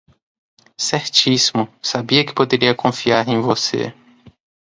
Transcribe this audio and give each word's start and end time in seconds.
Certíssimo, 0.79 1.67
sabia 1.79 2.25
que 2.25 2.33
poderia 2.33 2.73
confiar 2.73 3.27
em 3.29 3.39
você 3.39 3.93